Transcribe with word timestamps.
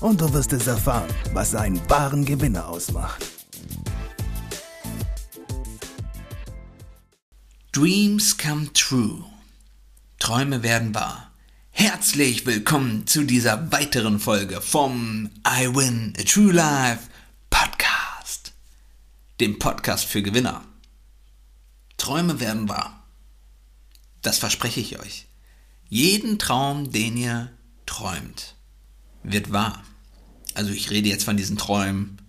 und 0.00 0.20
du 0.20 0.32
wirst 0.32 0.52
es 0.52 0.66
erfahren, 0.66 1.08
was 1.32 1.54
einen 1.54 1.80
wahren 1.90 2.24
Gewinner 2.24 2.68
ausmacht. 2.68 3.24
Dreams 7.72 8.36
come 8.36 8.72
true. 8.72 9.24
Träume 10.18 10.62
werden 10.62 10.94
wahr. 10.94 11.30
Herzlich 11.70 12.44
willkommen 12.44 13.06
zu 13.06 13.24
dieser 13.24 13.70
weiteren 13.70 14.18
Folge 14.18 14.60
vom 14.60 15.30
I 15.46 15.68
Win 15.68 16.12
a 16.18 16.22
True 16.22 16.52
Life 16.52 17.08
Podcast. 17.50 18.52
Dem 19.38 19.58
Podcast 19.58 20.06
für 20.06 20.22
Gewinner. 20.22 20.64
Träume 21.96 22.40
werden 22.40 22.68
wahr. 22.68 23.04
Das 24.22 24.38
verspreche 24.38 24.80
ich 24.80 24.98
euch. 24.98 25.26
Jeden 25.88 26.38
Traum, 26.38 26.90
den 26.90 27.16
ihr 27.16 27.52
träumt, 27.86 28.56
wird 29.32 29.52
wahr. 29.52 29.82
Also 30.54 30.70
ich 30.70 30.90
rede 30.90 31.08
jetzt 31.08 31.24
von 31.24 31.36
diesen 31.36 31.56
Träumen, 31.56 32.20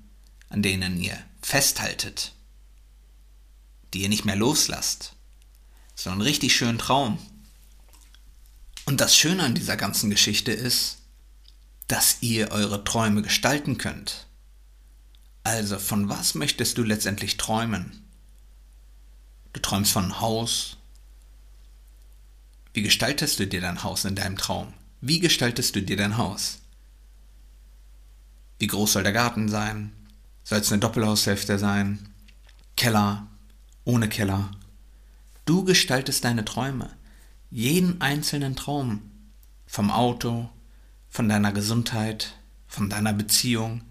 an 0.49 0.61
denen 0.61 1.01
ihr 1.01 1.17
festhaltet, 1.41 2.33
die 3.93 4.01
ihr 4.01 4.09
nicht 4.09 4.25
mehr 4.25 4.35
loslasst. 4.35 5.13
So 5.95 6.09
einen 6.09 6.21
richtig 6.21 6.55
schönen 6.55 6.77
Traum. 6.77 7.19
Und 8.85 9.01
das 9.01 9.15
Schöne 9.15 9.43
an 9.43 9.55
dieser 9.55 9.77
ganzen 9.77 10.09
Geschichte 10.09 10.51
ist, 10.51 10.99
dass 11.87 12.17
ihr 12.21 12.51
eure 12.51 12.83
Träume 12.83 13.21
gestalten 13.21 13.77
könnt. 13.77 14.27
Also 15.43 15.79
von 15.79 16.09
was 16.09 16.35
möchtest 16.35 16.77
du 16.77 16.83
letztendlich 16.83 17.37
träumen? 17.37 18.03
Du 19.53 19.59
träumst 19.59 19.91
von 19.91 20.19
Haus. 20.19 20.77
Wie 22.73 22.83
gestaltest 22.83 23.39
du 23.39 23.47
dir 23.47 23.61
dein 23.61 23.83
Haus 23.83 24.05
in 24.05 24.15
deinem 24.15 24.37
Traum? 24.37 24.73
Wie 25.01 25.19
gestaltest 25.19 25.75
du 25.75 25.81
dir 25.81 25.97
dein 25.97 26.17
Haus? 26.17 26.59
Wie 28.59 28.67
groß 28.67 28.93
soll 28.93 29.03
der 29.03 29.13
Garten 29.13 29.47
sein? 29.47 29.93
Soll 30.43 30.59
es 30.59 30.71
eine 30.71 30.79
Doppelhaushälfte 30.79 31.57
sein? 31.57 32.09
Keller? 32.75 33.27
Ohne 33.85 34.09
Keller? 34.09 34.51
Du 35.45 35.63
gestaltest 35.63 36.25
deine 36.25 36.43
Träume. 36.43 36.89
Jeden 37.49 38.01
einzelnen 38.01 38.55
Traum. 38.55 39.09
Vom 39.65 39.89
Auto, 39.91 40.49
von 41.07 41.29
deiner 41.29 41.53
Gesundheit, 41.53 42.35
von 42.67 42.89
deiner 42.89 43.13
Beziehung. 43.13 43.81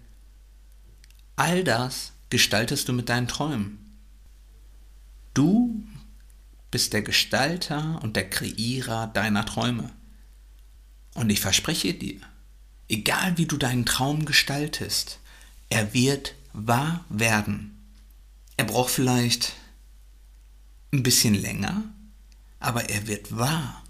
All 1.35 1.63
das 1.63 2.13
gestaltest 2.29 2.87
du 2.87 2.93
mit 2.93 3.09
deinen 3.09 3.27
Träumen. 3.27 3.97
Du 5.33 5.83
bist 6.69 6.93
der 6.93 7.01
Gestalter 7.01 7.99
und 8.03 8.15
der 8.15 8.29
Kreierer 8.29 9.07
deiner 9.07 9.45
Träume. 9.45 9.89
Und 11.15 11.29
ich 11.31 11.39
verspreche 11.39 11.93
dir, 11.93 12.21
egal 12.89 13.37
wie 13.37 13.45
du 13.45 13.57
deinen 13.57 13.85
Traum 13.85 14.25
gestaltest, 14.25 15.19
er 15.69 15.93
wird 15.93 16.35
wahr 16.53 17.05
werden. 17.09 17.77
Er 18.57 18.65
braucht 18.65 18.91
vielleicht 18.91 19.53
ein 20.91 21.03
bisschen 21.03 21.35
länger, 21.35 21.83
aber 22.59 22.89
er 22.89 23.07
wird 23.07 23.37
wahr. 23.37 23.83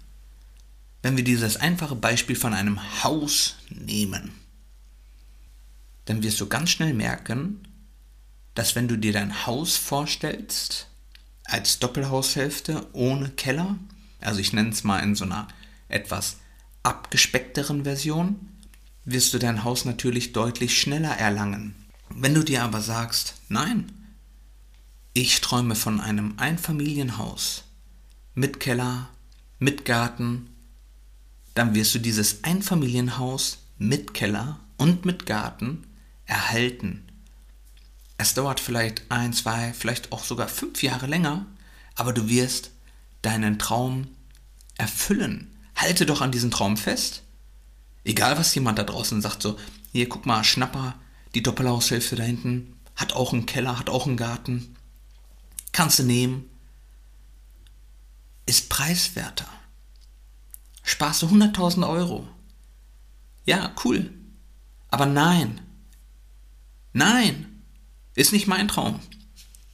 Wenn 1.02 1.16
wir 1.16 1.24
dieses 1.24 1.56
einfache 1.56 1.96
Beispiel 1.96 2.36
von 2.36 2.52
einem 2.52 3.02
Haus 3.02 3.56
nehmen, 3.70 4.32
dann 6.04 6.22
wirst 6.22 6.40
du 6.40 6.46
ganz 6.46 6.70
schnell 6.70 6.92
merken, 6.92 7.66
dass 8.54 8.74
wenn 8.74 8.88
du 8.88 8.98
dir 8.98 9.12
dein 9.12 9.46
Haus 9.46 9.76
vorstellst, 9.76 10.88
als 11.44 11.78
Doppelhaushälfte 11.78 12.86
ohne 12.92 13.30
Keller, 13.30 13.76
also 14.20 14.40
ich 14.40 14.52
nenne 14.52 14.70
es 14.70 14.84
mal 14.84 15.00
in 15.00 15.14
so 15.14 15.24
einer 15.24 15.48
etwas 15.88 16.36
abgespeckteren 16.82 17.84
Version, 17.84 18.50
wirst 19.04 19.34
du 19.34 19.38
dein 19.38 19.64
Haus 19.64 19.84
natürlich 19.84 20.32
deutlich 20.32 20.78
schneller 20.78 21.16
erlangen. 21.16 21.74
Wenn 22.10 22.34
du 22.34 22.42
dir 22.42 22.64
aber 22.64 22.80
sagst, 22.80 23.34
nein, 23.48 23.92
ich 25.12 25.40
träume 25.40 25.74
von 25.74 26.00
einem 26.00 26.34
Einfamilienhaus 26.38 27.64
mit 28.34 28.60
Keller, 28.60 29.08
mit 29.58 29.84
Garten, 29.84 30.48
dann 31.54 31.74
wirst 31.74 31.94
du 31.94 31.98
dieses 31.98 32.44
Einfamilienhaus 32.44 33.58
mit 33.78 34.14
Keller 34.14 34.60
und 34.76 35.04
mit 35.04 35.26
Garten 35.26 35.84
erhalten. 36.26 37.02
Es 38.18 38.34
dauert 38.34 38.60
vielleicht 38.60 39.10
ein, 39.10 39.32
zwei, 39.32 39.72
vielleicht 39.72 40.12
auch 40.12 40.24
sogar 40.24 40.48
fünf 40.48 40.82
Jahre 40.82 41.06
länger, 41.06 41.46
aber 41.94 42.12
du 42.12 42.28
wirst 42.28 42.70
deinen 43.22 43.58
Traum 43.58 44.08
erfüllen. 44.76 45.56
Halte 45.74 46.06
doch 46.06 46.20
an 46.20 46.32
diesem 46.32 46.50
Traum 46.50 46.76
fest. 46.76 47.22
Egal, 48.04 48.38
was 48.38 48.54
jemand 48.54 48.78
da 48.78 48.84
draußen 48.84 49.20
sagt, 49.20 49.42
so, 49.42 49.58
hier, 49.92 50.08
guck 50.08 50.26
mal, 50.26 50.44
Schnapper, 50.44 50.94
die 51.34 51.42
Doppelhaushälfte 51.42 52.16
da 52.16 52.22
hinten, 52.22 52.76
hat 52.96 53.12
auch 53.12 53.32
einen 53.32 53.46
Keller, 53.46 53.78
hat 53.78 53.90
auch 53.90 54.06
einen 54.06 54.16
Garten. 54.16 54.76
Kannst 55.72 55.98
du 55.98 56.02
nehmen. 56.02 56.48
Ist 58.46 58.68
preiswerter. 58.68 59.48
Sparst 60.82 61.22
du 61.22 61.26
100.000 61.26 61.88
Euro. 61.88 62.26
Ja, 63.44 63.74
cool. 63.84 64.12
Aber 64.88 65.06
nein. 65.06 65.60
Nein. 66.92 67.62
Ist 68.14 68.32
nicht 68.32 68.46
mein 68.46 68.68
Traum. 68.68 69.00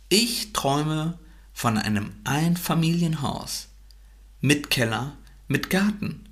Ich 0.08 0.52
träume 0.52 1.18
von 1.52 1.78
einem 1.78 2.12
Einfamilienhaus 2.24 3.68
mit 4.40 4.70
Keller, 4.70 5.16
mit 5.48 5.70
Garten. 5.70 6.25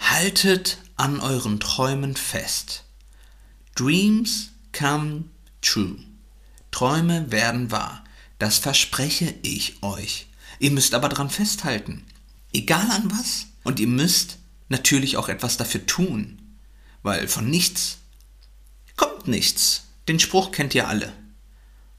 Haltet 0.00 0.78
an 0.96 1.20
euren 1.20 1.60
Träumen 1.60 2.16
fest. 2.16 2.84
Dreams 3.74 4.50
come 4.76 5.24
true. 5.60 5.98
Träume 6.70 7.30
werden 7.30 7.70
wahr. 7.70 8.02
Das 8.38 8.58
verspreche 8.58 9.34
ich 9.42 9.82
euch. 9.82 10.26
Ihr 10.58 10.72
müsst 10.72 10.94
aber 10.94 11.08
dran 11.08 11.30
festhalten. 11.30 12.04
Egal 12.52 12.90
an 12.90 13.10
was. 13.10 13.46
Und 13.62 13.78
ihr 13.78 13.86
müsst 13.86 14.38
natürlich 14.68 15.16
auch 15.16 15.28
etwas 15.28 15.58
dafür 15.58 15.86
tun. 15.86 16.40
Weil 17.02 17.28
von 17.28 17.48
nichts 17.48 17.98
kommt 18.96 19.28
nichts. 19.28 19.84
Den 20.08 20.18
Spruch 20.18 20.50
kennt 20.50 20.74
ihr 20.74 20.88
alle. 20.88 21.12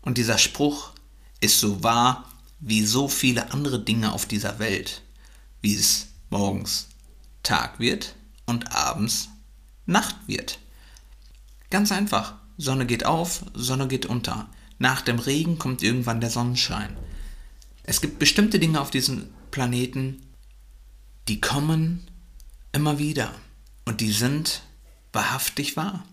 Und 0.01 0.17
dieser 0.17 0.37
Spruch 0.37 0.91
ist 1.39 1.59
so 1.59 1.83
wahr 1.83 2.29
wie 2.59 2.83
so 2.85 3.07
viele 3.07 3.51
andere 3.51 3.79
Dinge 3.79 4.11
auf 4.11 4.25
dieser 4.25 4.59
Welt. 4.59 5.01
Wie 5.61 5.75
es 5.75 6.07
morgens 6.29 6.90
Tag 7.43 7.79
wird 7.79 8.15
und 8.45 8.71
abends 8.75 9.29
Nacht 9.85 10.15
wird. 10.27 10.59
Ganz 11.69 11.91
einfach. 11.91 12.35
Sonne 12.57 12.85
geht 12.85 13.05
auf, 13.05 13.45
Sonne 13.53 13.87
geht 13.87 14.05
unter. 14.05 14.49
Nach 14.77 15.01
dem 15.01 15.19
Regen 15.19 15.57
kommt 15.57 15.83
irgendwann 15.83 16.21
der 16.21 16.29
Sonnenschein. 16.29 16.95
Es 17.83 18.01
gibt 18.01 18.19
bestimmte 18.19 18.59
Dinge 18.59 18.79
auf 18.79 18.91
diesem 18.91 19.29
Planeten, 19.49 20.21
die 21.27 21.41
kommen 21.41 22.07
immer 22.71 22.99
wieder. 22.99 23.33
Und 23.85 24.01
die 24.01 24.11
sind 24.11 24.61
wahrhaftig 25.13 25.75
wahr. 25.75 26.03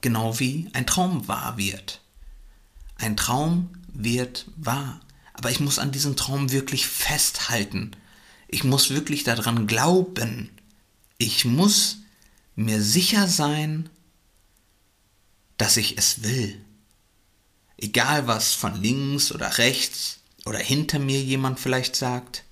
Genau 0.00 0.38
wie 0.38 0.68
ein 0.72 0.86
Traum 0.86 1.28
wahr 1.28 1.56
wird. 1.56 2.00
Ein 2.96 3.16
Traum 3.16 3.70
wird 3.88 4.46
wahr. 4.56 5.00
Aber 5.32 5.50
ich 5.50 5.60
muss 5.60 5.78
an 5.78 5.92
diesem 5.92 6.16
Traum 6.16 6.52
wirklich 6.52 6.86
festhalten. 6.86 7.92
Ich 8.48 8.64
muss 8.64 8.90
wirklich 8.90 9.24
daran 9.24 9.66
glauben. 9.66 10.50
Ich 11.18 11.44
muss 11.44 11.98
mir 12.56 12.82
sicher 12.82 13.28
sein, 13.28 13.88
dass 15.56 15.76
ich 15.76 15.96
es 15.98 16.22
will. 16.22 16.64
Egal 17.76 18.26
was 18.26 18.54
von 18.54 18.80
links 18.80 19.32
oder 19.32 19.58
rechts 19.58 20.20
oder 20.44 20.58
hinter 20.58 20.98
mir 20.98 21.22
jemand 21.22 21.60
vielleicht 21.60 21.96
sagt, 21.96 22.44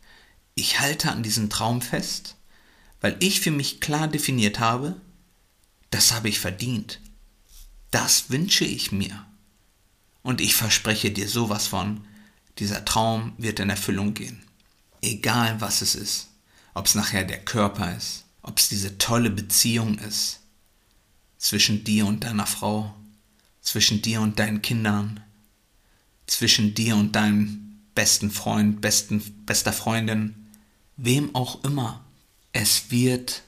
ich 0.54 0.80
halte 0.80 1.10
an 1.10 1.22
diesem 1.22 1.50
Traum 1.50 1.82
fest, 1.82 2.36
weil 3.00 3.16
ich 3.20 3.40
für 3.40 3.50
mich 3.50 3.80
klar 3.80 4.08
definiert 4.08 4.60
habe, 4.60 5.00
das 5.90 6.12
habe 6.12 6.28
ich 6.28 6.38
verdient. 6.38 7.00
Das 7.90 8.30
wünsche 8.30 8.64
ich 8.64 8.92
mir. 8.92 9.26
Und 10.22 10.40
ich 10.40 10.54
verspreche 10.54 11.10
dir 11.10 11.28
sowas 11.28 11.66
von, 11.66 12.06
dieser 12.58 12.84
Traum 12.84 13.34
wird 13.38 13.60
in 13.60 13.70
Erfüllung 13.70 14.14
gehen. 14.14 14.42
Egal 15.00 15.60
was 15.60 15.82
es 15.82 15.94
ist. 15.94 16.28
Ob 16.74 16.86
es 16.86 16.94
nachher 16.94 17.24
der 17.24 17.44
Körper 17.44 17.94
ist, 17.96 18.24
ob 18.42 18.58
es 18.58 18.68
diese 18.68 18.98
tolle 18.98 19.30
Beziehung 19.30 19.98
ist 19.98 20.40
zwischen 21.38 21.84
dir 21.84 22.06
und 22.06 22.24
deiner 22.24 22.46
Frau, 22.46 22.94
zwischen 23.60 24.02
dir 24.02 24.20
und 24.20 24.38
deinen 24.38 24.62
Kindern, 24.62 25.20
zwischen 26.26 26.74
dir 26.74 26.96
und 26.96 27.12
deinem 27.16 27.80
besten 27.94 28.30
Freund, 28.30 28.80
besten, 28.80 29.20
bester 29.44 29.72
Freundin, 29.72 30.34
wem 30.96 31.34
auch 31.34 31.64
immer. 31.64 32.04
Es 32.52 32.90
wird 32.90 33.42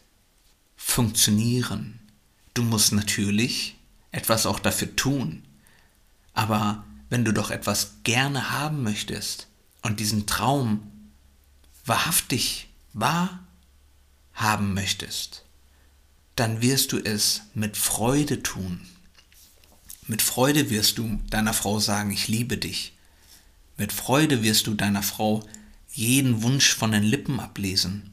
funktionieren. 0.76 1.98
Du 2.52 2.62
musst 2.62 2.92
natürlich 2.92 3.76
etwas 4.10 4.46
auch 4.46 4.58
dafür 4.58 4.94
tun. 4.96 5.42
Aber 6.32 6.84
wenn 7.10 7.24
du 7.24 7.32
doch 7.32 7.50
etwas 7.50 7.96
gerne 8.02 8.50
haben 8.50 8.82
möchtest 8.82 9.48
und 9.82 10.00
diesen 10.00 10.26
Traum 10.26 10.90
wahrhaftig 11.84 12.68
wahr 12.92 13.43
haben 14.34 14.74
möchtest, 14.74 15.44
dann 16.36 16.60
wirst 16.60 16.92
du 16.92 16.98
es 16.98 17.42
mit 17.54 17.76
Freude 17.76 18.42
tun. 18.42 18.86
Mit 20.06 20.20
Freude 20.20 20.68
wirst 20.70 20.98
du 20.98 21.20
deiner 21.30 21.54
Frau 21.54 21.78
sagen, 21.78 22.10
ich 22.10 22.28
liebe 22.28 22.58
dich. 22.58 22.92
Mit 23.76 23.92
Freude 23.92 24.42
wirst 24.42 24.66
du 24.66 24.74
deiner 24.74 25.02
Frau 25.02 25.42
jeden 25.92 26.42
Wunsch 26.42 26.74
von 26.74 26.92
den 26.92 27.04
Lippen 27.04 27.40
ablesen. 27.40 28.12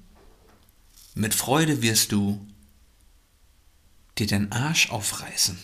Mit 1.14 1.34
Freude 1.34 1.82
wirst 1.82 2.12
du 2.12 2.46
dir 4.18 4.28
den 4.28 4.52
Arsch 4.52 4.90
aufreißen. 4.92 5.58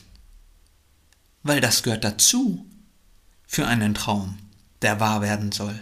Weil 1.44 1.62
das 1.62 1.84
gehört 1.84 2.04
dazu 2.04 2.66
für 3.48 3.68
einen 3.68 3.94
Traum, 3.94 4.38
der 4.82 5.00
wahr 5.00 5.22
werden 5.22 5.52
soll. 5.52 5.80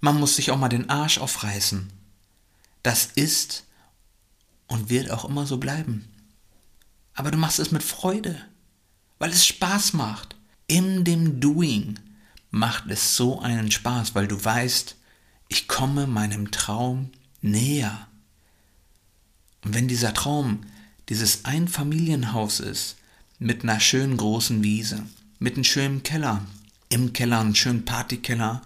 Man 0.00 0.20
muss 0.20 0.36
sich 0.36 0.50
auch 0.50 0.58
mal 0.58 0.68
den 0.68 0.88
Arsch 0.90 1.18
aufreißen. 1.18 1.90
Das 2.82 3.06
ist 3.16 3.64
und 4.68 4.90
wird 4.90 5.10
auch 5.10 5.24
immer 5.24 5.46
so 5.46 5.58
bleiben. 5.58 6.08
Aber 7.14 7.30
du 7.32 7.38
machst 7.38 7.58
es 7.58 7.72
mit 7.72 7.82
Freude, 7.82 8.40
weil 9.18 9.30
es 9.30 9.44
Spaß 9.44 9.94
macht. 9.94 10.36
In 10.68 11.04
dem 11.04 11.40
Doing 11.40 11.98
macht 12.50 12.84
es 12.88 13.16
so 13.16 13.40
einen 13.40 13.70
Spaß, 13.72 14.14
weil 14.14 14.28
du 14.28 14.42
weißt, 14.42 14.96
ich 15.48 15.66
komme 15.66 16.06
meinem 16.06 16.50
Traum 16.50 17.10
näher. 17.40 18.06
Und 19.64 19.74
wenn 19.74 19.88
dieser 19.88 20.14
Traum 20.14 20.60
dieses 21.08 21.44
Einfamilienhaus 21.44 22.60
ist, 22.60 22.96
mit 23.38 23.62
einer 23.62 23.80
schönen 23.80 24.16
großen 24.16 24.62
Wiese, 24.62 25.04
mit 25.38 25.54
einem 25.54 25.64
schönen 25.64 26.02
Keller, 26.02 26.44
im 26.88 27.12
Keller 27.12 27.40
einen 27.40 27.54
schönen 27.54 27.84
Partykeller, 27.84 28.62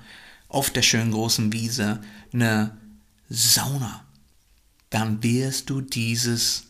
auf 0.48 0.70
der 0.70 0.82
schönen 0.82 1.12
großen 1.12 1.52
Wiese 1.52 2.02
eine 2.32 2.76
Sauna, 3.28 4.04
dann 4.92 5.22
wirst 5.22 5.70
du 5.70 5.80
dieses 5.80 6.64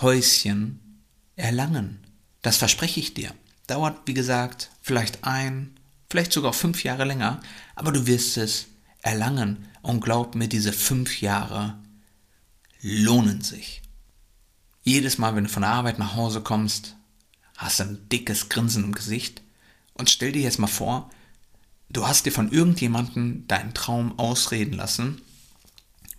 Häuschen 0.00 1.04
erlangen. 1.36 2.00
Das 2.42 2.56
verspreche 2.56 2.98
ich 2.98 3.14
dir. 3.14 3.32
Dauert, 3.68 3.96
wie 4.06 4.14
gesagt, 4.14 4.70
vielleicht 4.82 5.22
ein, 5.22 5.78
vielleicht 6.10 6.32
sogar 6.32 6.52
fünf 6.52 6.82
Jahre 6.82 7.04
länger, 7.04 7.40
aber 7.76 7.92
du 7.92 8.08
wirst 8.08 8.36
es 8.38 8.66
erlangen. 9.02 9.68
Und 9.82 10.00
glaub 10.00 10.34
mir, 10.34 10.48
diese 10.48 10.72
fünf 10.72 11.20
Jahre 11.20 11.78
lohnen 12.82 13.40
sich. 13.40 13.82
Jedes 14.82 15.18
Mal, 15.18 15.36
wenn 15.36 15.44
du 15.44 15.50
von 15.50 15.62
der 15.62 15.70
Arbeit 15.70 16.00
nach 16.00 16.16
Hause 16.16 16.40
kommst, 16.40 16.96
hast 17.56 17.78
du 17.78 17.84
ein 17.84 18.08
dickes 18.10 18.48
Grinsen 18.48 18.82
im 18.82 18.94
Gesicht. 18.94 19.42
Und 19.94 20.10
stell 20.10 20.32
dir 20.32 20.42
jetzt 20.42 20.58
mal 20.58 20.66
vor, 20.66 21.08
du 21.88 22.04
hast 22.04 22.26
dir 22.26 22.32
von 22.32 22.50
irgendjemandem 22.50 23.46
deinen 23.46 23.74
Traum 23.74 24.18
ausreden 24.18 24.74
lassen, 24.74 25.22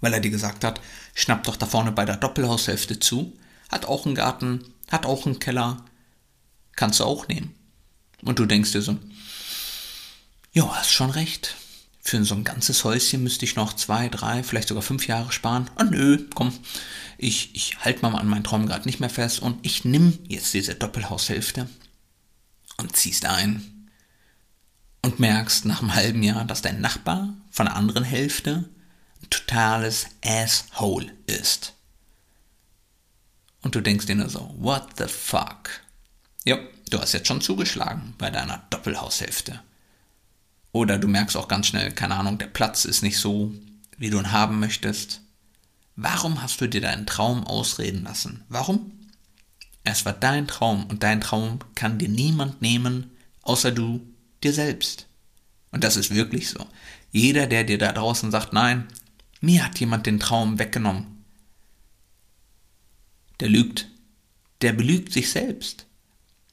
weil 0.01 0.13
er 0.13 0.19
dir 0.19 0.31
gesagt 0.31 0.63
hat, 0.63 0.81
schnapp 1.13 1.43
doch 1.43 1.55
da 1.55 1.65
vorne 1.65 1.91
bei 1.91 2.05
der 2.05 2.17
Doppelhaushälfte 2.17 2.99
zu, 2.99 3.37
hat 3.69 3.85
auch 3.85 4.05
einen 4.05 4.15
Garten, 4.15 4.63
hat 4.89 5.05
auch 5.05 5.25
einen 5.25 5.39
Keller, 5.39 5.85
kannst 6.75 6.99
du 6.99 7.03
auch 7.03 7.27
nehmen. 7.27 7.55
Und 8.23 8.39
du 8.39 8.45
denkst 8.45 8.71
dir 8.71 8.81
so, 8.81 8.97
ja, 10.51 10.75
hast 10.75 10.91
schon 10.91 11.09
recht. 11.09 11.55
Für 12.01 12.23
so 12.23 12.33
ein 12.33 12.43
ganzes 12.43 12.83
Häuschen 12.85 13.23
müsste 13.23 13.45
ich 13.45 13.55
noch 13.55 13.73
zwei, 13.73 14.09
drei, 14.09 14.41
vielleicht 14.41 14.69
sogar 14.69 14.81
fünf 14.81 15.05
Jahre 15.07 15.31
sparen. 15.31 15.69
Ah 15.75 15.83
nö, 15.83 16.25
komm, 16.33 16.53
ich, 17.17 17.53
ich 17.53 17.77
halte 17.83 18.01
mal 18.01 18.17
an 18.17 18.27
meinen 18.27 18.43
Traum 18.43 18.65
gerade 18.65 18.85
nicht 18.85 18.99
mehr 18.99 19.09
fest 19.09 19.41
und 19.41 19.63
ich 19.65 19.85
nimm 19.85 20.17
jetzt 20.27 20.53
diese 20.53 20.75
Doppelhaushälfte 20.75 21.69
und 22.77 22.95
ziehst 22.95 23.25
ein 23.25 23.89
und 25.01 25.19
merkst 25.19 25.65
nach 25.65 25.81
einem 25.81 25.93
halben 25.93 26.23
Jahr, 26.23 26.45
dass 26.45 26.61
dein 26.61 26.81
Nachbar 26.81 27.33
von 27.51 27.65
der 27.65 27.75
anderen 27.75 28.03
Hälfte 28.03 28.69
totales 29.29 30.07
Asshole 30.23 31.11
ist. 31.27 31.73
Und 33.61 33.75
du 33.75 33.81
denkst 33.81 34.05
dir 34.05 34.15
nur 34.15 34.29
so, 34.29 34.53
what 34.57 34.97
the 34.97 35.07
fuck? 35.07 35.69
Ja, 36.45 36.57
du 36.89 36.99
hast 36.99 37.13
jetzt 37.13 37.27
schon 37.27 37.41
zugeschlagen 37.41 38.13
bei 38.17 38.29
deiner 38.29 38.63
Doppelhaushälfte. 38.69 39.61
Oder 40.71 40.97
du 40.97 41.07
merkst 41.07 41.35
auch 41.35 41.47
ganz 41.47 41.67
schnell, 41.67 41.91
keine 41.91 42.15
Ahnung, 42.15 42.37
der 42.37 42.47
Platz 42.47 42.85
ist 42.85 43.01
nicht 43.01 43.17
so, 43.17 43.53
wie 43.97 44.09
du 44.09 44.19
ihn 44.19 44.31
haben 44.31 44.59
möchtest. 44.59 45.21
Warum 45.95 46.41
hast 46.41 46.61
du 46.61 46.67
dir 46.67 46.81
deinen 46.81 47.05
Traum 47.05 47.45
ausreden 47.45 48.03
lassen? 48.03 48.43
Warum? 48.47 48.91
Es 49.83 50.05
war 50.05 50.13
dein 50.13 50.47
Traum 50.47 50.85
und 50.85 51.03
dein 51.03 51.21
Traum 51.21 51.59
kann 51.75 51.97
dir 51.97 52.09
niemand 52.09 52.61
nehmen, 52.61 53.11
außer 53.41 53.71
du 53.71 53.99
dir 54.43 54.53
selbst. 54.53 55.07
Und 55.71 55.83
das 55.83 55.97
ist 55.97 56.13
wirklich 56.13 56.49
so. 56.49 56.65
Jeder, 57.11 57.47
der 57.47 57.63
dir 57.63 57.77
da 57.77 57.91
draußen 57.91 58.31
sagt, 58.31 58.53
nein, 58.53 58.87
mir 59.39 59.65
hat 59.65 59.79
jemand 59.79 60.05
den 60.05 60.19
Traum 60.19 60.59
weggenommen, 60.59 61.19
der 63.39 63.49
lügt. 63.49 63.87
Der 64.61 64.73
belügt 64.73 65.13
sich 65.13 65.31
selbst. 65.31 65.85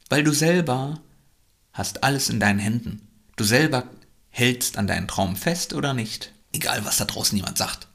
Weil 0.09 0.23
du 0.23 0.33
selber 0.33 1.01
hast 1.73 2.05
alles 2.05 2.29
in 2.29 2.39
deinen 2.39 2.61
Händen. 2.61 3.09
Du 3.35 3.45
selber 3.45 3.91
hältst 4.31 4.79
an 4.79 4.87
deinen 4.87 5.09
Traum 5.09 5.35
fest 5.35 5.73
oder 5.73 5.95
nicht. 5.95 6.33
Egal, 6.53 6.85
was 6.85 6.99
da 6.99 7.05
draußen 7.05 7.37
jemand 7.37 7.59
sagt. 7.59 7.89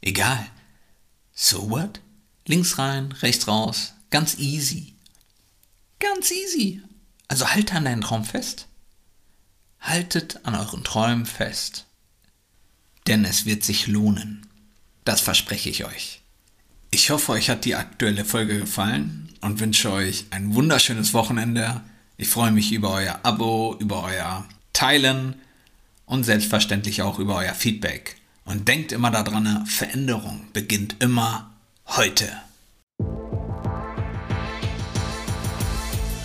Egal. 0.00 0.46
So 1.34 1.70
what? 1.70 2.00
Links 2.46 2.78
rein, 2.78 3.12
rechts 3.12 3.48
raus. 3.48 3.94
Ganz 4.10 4.38
easy. 4.38 4.94
Ganz 5.98 6.30
easy. 6.30 6.82
Also 7.28 7.48
halte 7.48 7.74
an 7.74 7.84
deinen 7.84 8.02
Traum 8.02 8.24
fest. 8.24 8.68
Haltet 9.80 10.44
an 10.46 10.54
euren 10.54 10.84
Träumen 10.84 11.26
fest. 11.26 11.85
Denn 13.06 13.24
es 13.24 13.46
wird 13.46 13.64
sich 13.64 13.86
lohnen. 13.86 14.46
Das 15.04 15.20
verspreche 15.20 15.70
ich 15.70 15.84
euch. 15.84 16.20
Ich 16.90 17.10
hoffe, 17.10 17.32
euch 17.32 17.50
hat 17.50 17.64
die 17.64 17.74
aktuelle 17.74 18.24
Folge 18.24 18.58
gefallen 18.58 19.28
und 19.40 19.60
wünsche 19.60 19.92
euch 19.92 20.26
ein 20.30 20.54
wunderschönes 20.54 21.14
Wochenende. 21.14 21.82
Ich 22.16 22.28
freue 22.28 22.52
mich 22.52 22.72
über 22.72 22.90
euer 22.92 23.20
Abo, 23.22 23.76
über 23.78 24.02
euer 24.04 24.46
Teilen 24.72 25.36
und 26.06 26.24
selbstverständlich 26.24 27.02
auch 27.02 27.18
über 27.18 27.36
euer 27.36 27.54
Feedback. 27.54 28.16
Und 28.44 28.68
denkt 28.68 28.92
immer 28.92 29.10
daran, 29.10 29.66
Veränderung 29.66 30.46
beginnt 30.52 30.96
immer 31.00 31.50
heute. 31.86 32.30